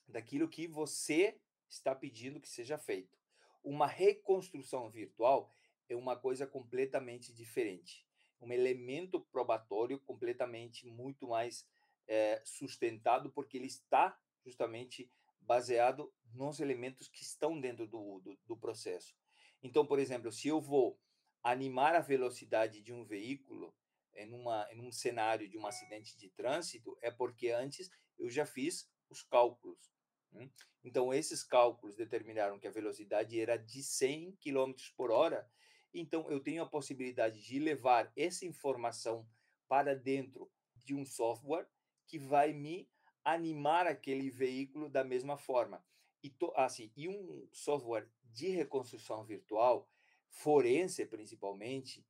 [0.06, 3.18] daquilo que você está pedindo que seja feito.
[3.62, 5.50] Uma reconstrução virtual
[5.88, 8.06] é uma coisa completamente diferente,
[8.40, 11.66] um elemento probatório completamente muito mais
[12.06, 15.10] é, sustentado, porque ele está justamente
[15.40, 19.14] baseado nos elementos que estão dentro do, do, do processo.
[19.62, 21.00] Então, por exemplo, se eu vou
[21.42, 23.74] animar a velocidade de um veículo
[24.14, 28.46] em, uma, em um cenário de um acidente de trânsito, é porque antes eu já
[28.46, 29.92] fiz os cálculos.
[30.32, 30.50] Né?
[30.82, 35.48] Então, esses cálculos determinaram que a velocidade era de 100 km por hora.
[35.92, 39.26] Então, eu tenho a possibilidade de levar essa informação
[39.68, 41.68] para dentro de um software
[42.06, 42.88] que vai me
[43.24, 45.84] animar aquele veículo da mesma forma.
[46.24, 49.86] E, assim, e um software de reconstrução virtual,
[50.30, 52.02] forense principalmente,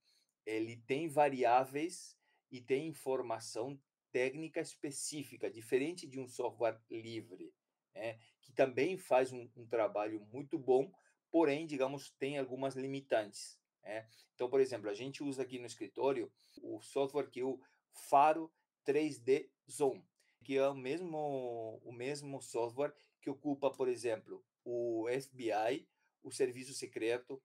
[0.47, 2.17] ele tem variáveis
[2.49, 3.77] e tem informação
[4.13, 7.53] técnica específica, diferente de um software livre,
[7.93, 10.93] né, que também faz um, um, trabalho muito bom,
[11.29, 13.59] porém, digamos, tem algumas limitantes.
[13.83, 14.09] Né?
[14.37, 18.53] Então, por exemplo, a gente usa aqui no escritório o software que é o Faro
[18.87, 20.01] 3D Zoom
[20.45, 25.89] que é o mesmo, o mesmo software que ocupa, por exemplo, o FBI,
[26.23, 27.43] o Serviço Secreto,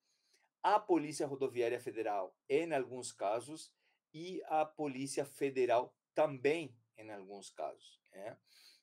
[0.62, 3.74] a Polícia Rodoviária Federal, em alguns casos,
[4.14, 8.02] e a Polícia Federal também, em alguns casos.
[8.12, 8.38] Né?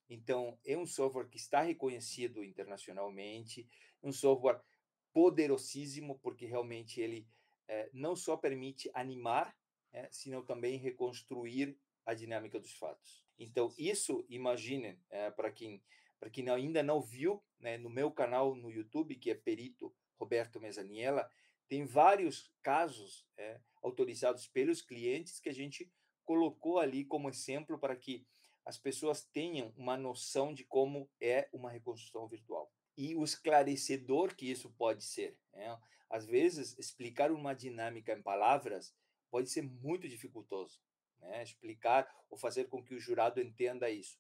[0.09, 3.69] Então, é um software que está reconhecido internacionalmente,
[4.03, 4.63] um software
[5.13, 7.29] poderosíssimo, porque realmente ele
[7.69, 9.55] é, não só permite animar,
[9.93, 13.27] é, sino também reconstruir a dinâmica dos fatos.
[13.39, 15.83] Então, isso, imaginem, é, para quem,
[16.33, 21.29] quem ainda não viu, né, no meu canal no YouTube, que é Perito Roberto Mesaniela,
[21.69, 25.93] tem vários casos é, autorizados pelos clientes que a gente
[26.25, 28.27] colocou ali como exemplo para que
[28.65, 32.73] as pessoas tenham uma noção de como é uma reconstrução virtual.
[32.97, 35.39] E o esclarecedor que isso pode ser.
[35.53, 35.79] Né?
[36.11, 38.95] Às vezes, explicar uma dinâmica em palavras
[39.31, 40.81] pode ser muito dificultoso
[41.21, 41.43] né?
[41.43, 44.19] explicar ou fazer com que o jurado entenda isso.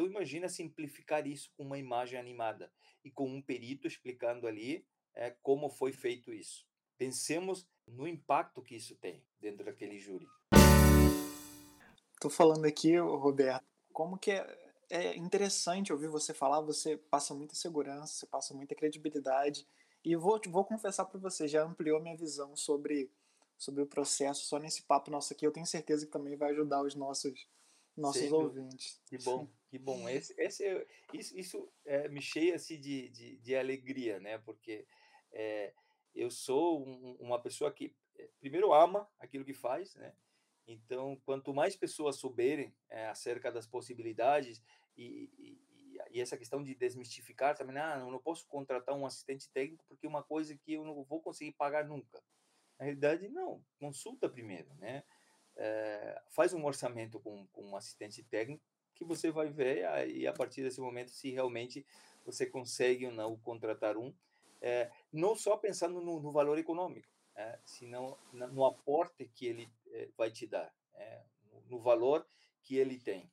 [0.00, 2.72] Então imagina simplificar isso com uma imagem animada
[3.04, 4.82] e com um perito explicando ali
[5.14, 6.66] é, como foi feito isso.
[6.96, 10.26] Pensemos no impacto que isso tem dentro daquele júri.
[12.14, 14.58] Estou falando aqui, Roberto, como que é,
[14.88, 19.68] é interessante ouvir você falar, você passa muita segurança, você passa muita credibilidade
[20.02, 23.12] e vou, vou confessar para você, já ampliou minha visão sobre
[23.58, 25.46] sobre o processo só nesse papo nosso aqui.
[25.46, 27.46] Eu tenho certeza que também vai ajudar os nossos
[27.94, 28.98] nossos Sim, ouvintes.
[29.04, 30.08] Que bom, que bom.
[30.08, 34.36] Esse, esse isso isso é, me cheia assim, de, de, de, alegria, né?
[34.38, 34.84] Porque
[35.32, 35.72] é,
[36.12, 40.12] eu sou um, uma pessoa que é, primeiro ama aquilo que faz, né?
[40.66, 44.60] Então, quanto mais pessoas souberem é, acerca das possibilidades
[44.96, 49.48] e, e, e, essa questão de desmistificar também, ah, não, não posso contratar um assistente
[49.50, 52.20] técnico porque é uma coisa que eu não vou conseguir pagar nunca.
[52.76, 53.64] Na realidade, não.
[53.78, 55.04] Consulta primeiro, né?
[55.56, 58.64] É, faz um orçamento com, com um assistente técnico
[59.00, 61.86] que você vai ver aí a partir desse momento se realmente
[62.22, 64.12] você consegue ou não contratar um,
[64.60, 70.10] é, não só pensando no, no valor econômico, é, senão no aporte que ele é,
[70.18, 71.22] vai te dar, é,
[71.66, 72.26] no, valor
[72.62, 73.32] que ele tem.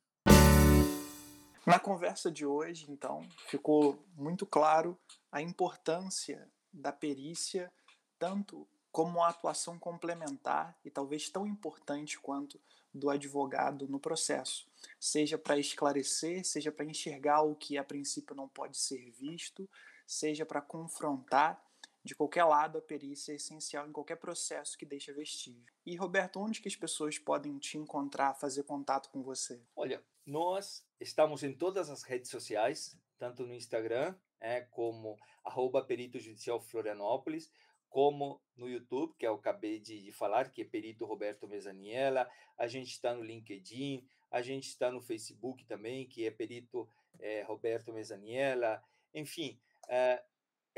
[1.66, 4.98] Na conversa de hoje, então, ficou muito claro
[5.30, 7.70] a importância da perícia,
[8.18, 12.58] tanto como uma atuação complementar e talvez tão importante quanto
[12.98, 14.68] do advogado no processo,
[14.98, 19.68] seja para esclarecer, seja para enxergar o que a princípio não pode ser visto,
[20.06, 21.62] seja para confrontar.
[22.04, 25.72] De qualquer lado, a perícia é essencial em qualquer processo que deixa vestígio.
[25.84, 29.60] E, Roberto, onde que as pessoas podem te encontrar, fazer contato com você?
[29.76, 36.18] Olha, nós estamos em todas as redes sociais, tanto no Instagram é, como arroba Perito
[36.18, 37.50] Judicial Florianópolis,
[37.88, 42.66] como no YouTube, que eu acabei de, de falar, que é Perito Roberto Mesaniela, a
[42.66, 47.92] gente está no LinkedIn, a gente está no Facebook também, que é Perito é, Roberto
[47.92, 48.82] Mesaniela,
[49.14, 49.58] enfim,
[49.88, 50.22] é,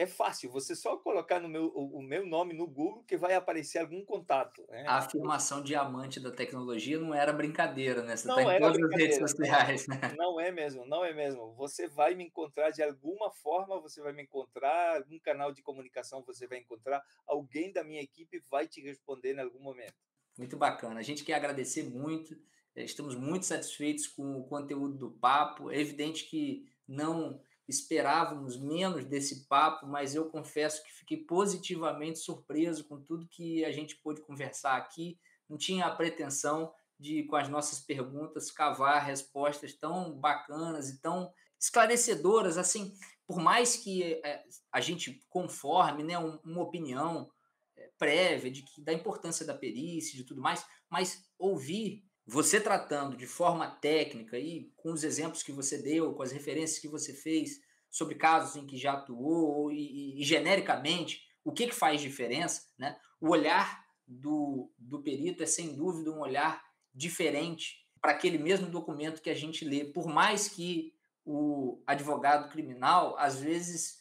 [0.01, 3.81] é fácil, você só colocar no meu, o, meu nome no Google que vai aparecer
[3.81, 4.65] algum contato.
[4.71, 4.87] Né?
[4.89, 8.17] A afirmação diamante da tecnologia não era brincadeira, né?
[8.17, 9.87] Você está em todas as redes sociais.
[9.87, 10.01] Né?
[10.17, 11.53] Não é mesmo, não é mesmo.
[11.55, 16.23] Você vai me encontrar de alguma forma, você vai me encontrar, algum canal de comunicação
[16.23, 19.95] você vai encontrar, alguém da minha equipe vai te responder em algum momento.
[20.39, 20.99] Muito bacana.
[20.99, 22.35] A gente quer agradecer muito,
[22.75, 25.71] eh, estamos muito satisfeitos com o conteúdo do papo.
[25.71, 27.41] É evidente que não
[27.71, 33.73] esperávamos menos desse papo, mas eu confesso que fiquei positivamente surpreso com tudo que a
[33.73, 35.19] gente pôde conversar aqui.
[35.49, 41.33] Não tinha a pretensão de, com as nossas perguntas, cavar respostas tão bacanas e tão
[41.59, 42.59] esclarecedoras.
[42.59, 42.93] Assim,
[43.27, 47.31] por mais que eh, a gente conforme né, uma opinião
[47.77, 53.17] eh, prévia de que, da importância da perícia, de tudo mais, mas ouvir você tratando
[53.17, 57.13] de forma técnica e com os exemplos que você deu, com as referências que você
[57.13, 57.61] fez
[57.91, 62.97] sobre casos em que já atuou e, e, genericamente o que, que faz diferença, né?
[63.21, 66.63] O olhar do, do perito é sem dúvida um olhar
[66.95, 73.17] diferente para aquele mesmo documento que a gente lê, por mais que o advogado criminal
[73.19, 73.99] às vezes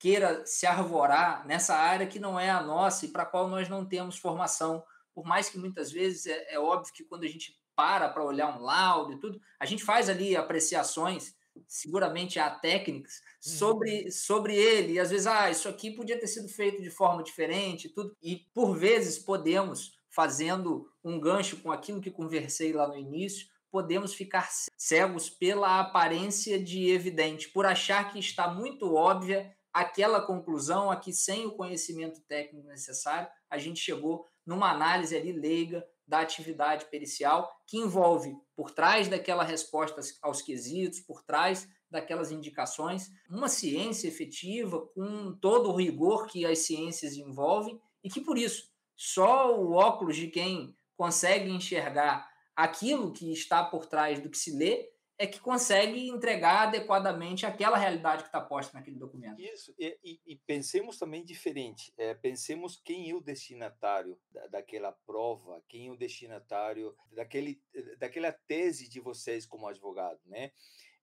[0.00, 3.68] queira se arvorar nessa área que não é a nossa e para a qual nós
[3.68, 7.56] não temos formação, por mais que muitas vezes é, é óbvio que quando a gente
[7.78, 11.36] para para olhar um laudo e tudo, a gente faz ali apreciações,
[11.68, 13.52] seguramente há técnicas uhum.
[13.52, 17.22] sobre, sobre ele, e às vezes, ah, isso aqui podia ter sido feito de forma
[17.22, 22.96] diferente, tudo, e por vezes podemos, fazendo um gancho com aquilo que conversei lá no
[22.96, 30.20] início, podemos ficar cegos pela aparência de evidente, por achar que está muito óbvia aquela
[30.20, 35.86] conclusão a que, sem o conhecimento técnico necessário, a gente chegou numa análise ali leiga
[36.08, 43.10] da atividade pericial, que envolve, por trás daquela resposta aos quesitos, por trás daquelas indicações,
[43.28, 48.70] uma ciência efetiva com todo o rigor que as ciências envolvem e que, por isso,
[48.96, 54.56] só o óculos de quem consegue enxergar aquilo que está por trás do que se
[54.56, 59.40] lê é que consegue entregar adequadamente aquela realidade que está posta naquele documento.
[59.40, 61.92] Isso, e, e, e pensemos também diferente.
[61.98, 67.60] É, pensemos quem é o destinatário da, daquela prova, quem é o destinatário daquele,
[67.98, 70.52] daquela tese de vocês como advogado, né?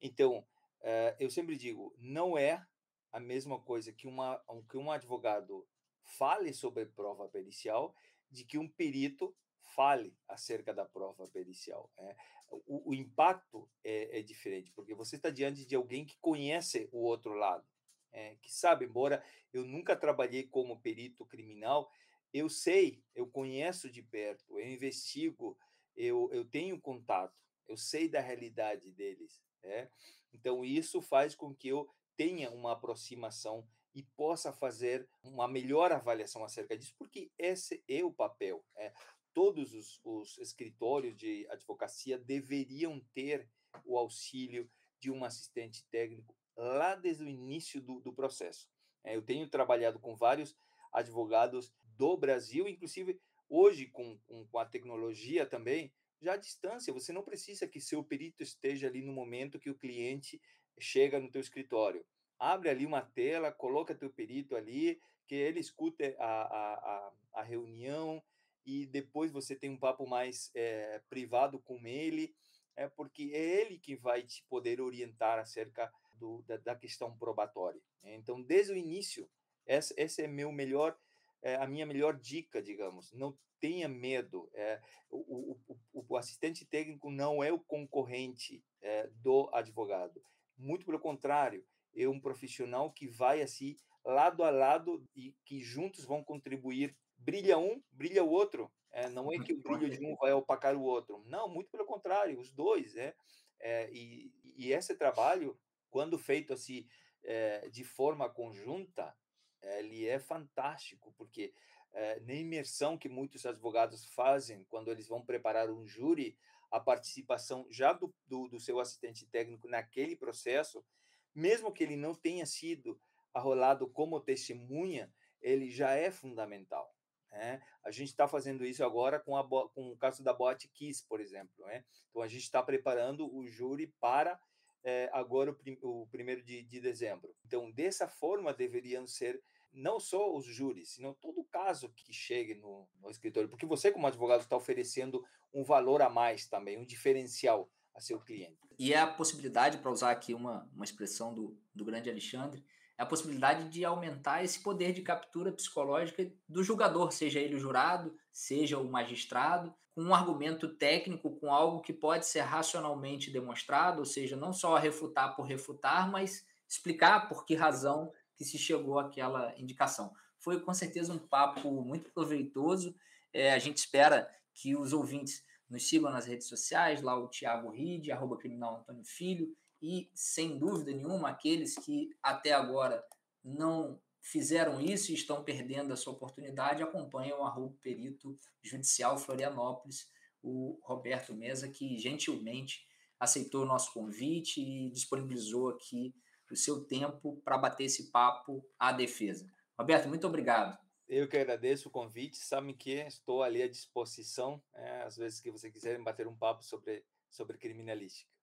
[0.01, 0.47] Então,
[0.82, 2.66] é, eu sempre digo, não é
[3.11, 5.68] a mesma coisa que, uma, que um advogado
[6.03, 7.93] fale sobre prova pericial
[8.32, 9.36] de que um perito
[9.76, 11.91] fale acerca da prova pericial.
[11.97, 12.16] É
[12.49, 16.99] o, o impacto é, é, diferente, porque você está diante de alguém que conhece o
[16.99, 17.65] outro lado,
[18.11, 21.91] é, que sabe, embora eu nunca trabalhei como perito criminal,
[22.33, 25.57] eu sei, eu conheço de perto, eu investigo,
[25.95, 27.33] eu, eu tenho contato,
[27.67, 29.41] eu sei da realidade deles.
[29.63, 29.89] É?
[30.33, 36.43] Então, isso faz com que eu tenha uma aproximação e possa fazer uma melhor avaliação
[36.43, 38.63] acerca disso, porque esse é o papel.
[38.75, 38.93] É
[39.36, 43.47] todos os, os escritórios de advocacia deveriam ter
[43.83, 48.69] o auxílio de um assistente técnico lá desde o início do, do processo.
[49.03, 50.57] É, eu tenho trabalhado com vários
[50.91, 53.19] advogados do Brasil, inclusive
[53.49, 58.41] hoje com, com, a tecnologia também, já à distância, você não precisa que seu perito
[58.41, 60.41] esteja ali no momento que o cliente
[60.79, 62.05] chega no teu escritório.
[62.39, 67.43] Abre ali uma tela, coloca teu perito ali, que ele escute a, a, a, a
[67.43, 68.23] reunião,
[68.66, 72.34] e depois você tem um papo mais é, privado com ele,
[72.76, 77.82] é porque é ele que vai te poder orientar acerca do, da, da questão probatória.
[78.01, 78.16] Né?
[78.16, 79.30] Então, desde o início,
[79.66, 80.97] essa, essa é meu melhor,
[81.41, 83.11] é, a minha melhor dica, digamos.
[83.13, 84.49] Não tenha medo.
[84.53, 90.22] É, o, o, o, assistente técnico não é o concorrente é, do advogado.
[90.57, 96.05] Muito pelo contrário, é um profissional que vai assim lado a lado e que juntos
[96.05, 98.72] vão contribuir brilha um, brilha o outro.
[98.91, 101.24] É, não é que o brilho de um vai opacar o outro.
[101.26, 102.93] Não, muito pelo contrário, os dois.
[102.93, 103.13] Né?
[103.59, 105.59] É, e, e esse trabalho,
[105.89, 106.88] quando feito assim
[107.24, 109.13] é, de forma conjunta,
[109.61, 111.53] ele é fantástico, porque
[111.91, 116.38] é, na imersão que muitos advogados fazem quando eles vão preparar um júri,
[116.72, 120.86] a participação já do, do, do seu assistente técnico naquele processo,
[121.34, 122.99] mesmo que ele não tenha sido
[123.34, 126.94] arrolado como testemunha, ele já é fundamental.
[127.36, 127.61] Né?
[127.83, 131.19] A gente está fazendo isso agora com, a, com o caso da Bot Kiss, por
[131.19, 131.65] exemplo.
[131.65, 131.83] Né?
[132.09, 134.39] Então, a gente está preparando o júri para
[134.83, 137.36] é, agora o, o primeiro de, de dezembro.
[137.45, 139.41] Então, dessa forma, deveriam ser
[139.73, 144.07] não só os júris, senão todo caso que chegue no, no escritório, porque você, como
[144.07, 145.21] advogado, está oferecendo
[145.53, 148.57] um valor a mais também, um diferencial a seu cliente.
[148.79, 152.63] E é a possibilidade, para usar aqui uma, uma expressão do, do grande Alexandre,
[152.97, 157.59] é a possibilidade de aumentar esse poder de captura psicológica do julgador, seja ele o
[157.59, 163.99] jurado, seja o magistrado, com um argumento técnico, com algo que pode ser racionalmente demonstrado,
[163.99, 168.99] ou seja, não só refutar por refutar, mas explicar por que razão que se chegou
[168.99, 170.13] àquela indicação.
[170.37, 172.95] Foi com certeza um papo muito proveitoso.
[173.33, 177.69] É, a gente espera que os ouvintes nos sigam nas redes sociais, lá o Thiago
[177.69, 179.55] Ride, arroba criminal Antônio Filho,
[179.86, 183.05] e, sem dúvida nenhuma, aqueles que até agora
[183.43, 190.09] não fizeram isso e estão perdendo a sua oportunidade, acompanham o perito judicial Florianópolis,
[190.41, 192.88] o Roberto Mesa, que gentilmente
[193.19, 196.15] aceitou o nosso convite e disponibilizou aqui
[196.51, 199.47] o seu tempo para bater esse papo à defesa.
[199.77, 200.75] Roberto, muito obrigado.
[201.07, 202.38] Eu que agradeço o convite.
[202.38, 206.63] Sabe que estou ali à disposição, é, às vezes que você quiser bater um papo
[206.63, 208.34] sobre, sobre criminalística.